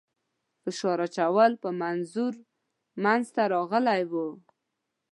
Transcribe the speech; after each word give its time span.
فشار 0.61 0.99
اچولو 1.05 1.59
په 1.63 1.69
منظور 1.81 2.33
منځته 3.03 3.41
راغلی 3.53 4.01
وو. 4.11 4.27